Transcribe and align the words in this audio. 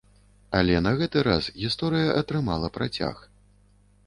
Але 0.59 0.79
на 0.85 0.93
гэты 1.01 1.23
раз 1.29 1.49
гісторыя 1.65 2.17
атрымала 2.23 2.73
працяг. 2.79 3.23